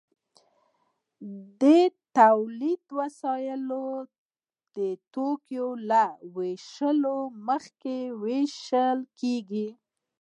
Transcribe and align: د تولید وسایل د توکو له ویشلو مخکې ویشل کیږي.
د 1.61 1.63
تولید 2.19 2.83
وسایل 2.99 3.69
د 4.75 4.77
توکو 5.13 5.65
له 5.89 6.03
ویشلو 6.35 7.17
مخکې 7.47 7.97
ویشل 8.21 8.99
کیږي. 9.19 9.69